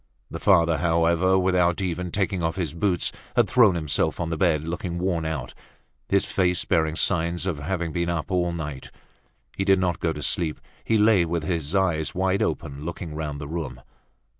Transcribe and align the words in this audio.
The 0.31 0.39
father 0.39 0.77
however, 0.79 1.37
without 1.37 1.79
even 1.79 2.09
taking 2.09 2.41
off 2.41 2.55
his 2.55 2.73
boots, 2.73 3.11
had 3.35 3.47
thrown 3.47 3.75
himself 3.75 4.19
on 4.19 4.31
the 4.31 4.35
bed 4.35 4.61
looking 4.67 4.97
worn 4.97 5.25
out, 5.25 5.53
his 6.09 6.25
face 6.25 6.65
bearing 6.65 6.95
signs 6.95 7.45
of 7.45 7.59
having 7.59 7.91
been 7.91 8.09
up 8.09 8.31
all 8.31 8.51
night. 8.51 8.89
He 9.55 9.63
did 9.63 9.77
not 9.77 9.99
go 9.99 10.11
to 10.11 10.23
sleep, 10.23 10.59
he 10.83 10.97
lay 10.97 11.23
with 11.23 11.43
his 11.43 11.75
eyes 11.75 12.15
wide 12.15 12.41
open, 12.41 12.83
looking 12.83 13.13
round 13.13 13.39
the 13.39 13.47
room. 13.47 13.79